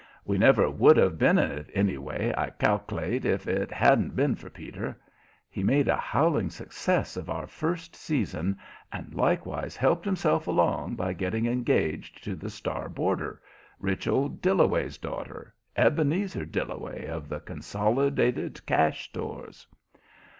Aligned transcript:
We 0.25 0.39
never 0.39 0.67
would 0.67 0.97
have 0.97 1.19
been 1.19 1.37
in 1.37 1.51
it, 1.51 1.69
anyway, 1.75 2.33
I 2.35 2.49
cal'late, 2.49 3.23
if 3.23 3.47
it 3.47 3.69
hadn't 3.69 4.15
been 4.15 4.33
for 4.33 4.49
Peter. 4.49 4.99
He 5.47 5.63
made 5.63 5.87
a 5.87 5.95
howling 5.95 6.49
success 6.49 7.15
of 7.17 7.29
our 7.29 7.45
first 7.45 7.95
season 7.95 8.57
and 8.91 9.13
likewise 9.13 9.75
helped 9.75 10.05
himself 10.05 10.47
along 10.47 10.95
by 10.95 11.13
getting 11.13 11.45
engaged 11.45 12.23
to 12.23 12.35
the 12.35 12.49
star 12.49 12.89
boarder, 12.89 13.43
rich 13.79 14.07
old 14.07 14.41
Dillaway's 14.41 14.97
daughter 14.97 15.53
Ebenezer 15.75 16.45
Dillaway, 16.45 17.05
of 17.05 17.29
the 17.29 17.39
Consolidated 17.39 18.65
Cash 18.65 19.03
Stores. 19.05 19.67